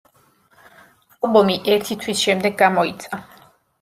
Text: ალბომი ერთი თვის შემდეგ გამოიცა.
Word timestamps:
ალბომი 1.27 1.57
ერთი 1.75 1.99
თვის 2.05 2.25
შემდეგ 2.25 2.57
გამოიცა. 2.63 3.21